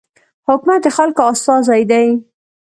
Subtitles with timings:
[0.47, 2.07] حکومت د خلکو استازی دی.